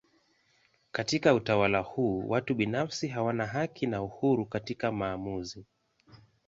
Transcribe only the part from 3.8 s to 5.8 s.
na uhuru katika maamuzi.